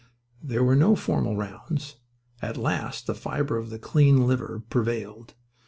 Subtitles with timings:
[0.41, 1.97] There were no formal rounds.
[2.41, 5.35] At last the fibre of the clean liver prevailed.